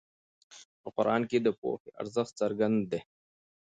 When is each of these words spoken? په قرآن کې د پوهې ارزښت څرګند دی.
په 0.81 0.89
قرآن 0.95 1.21
کې 1.29 1.37
د 1.41 1.47
پوهې 1.59 1.89
ارزښت 2.01 2.33
څرګند 2.41 2.77
دی. 2.91 3.01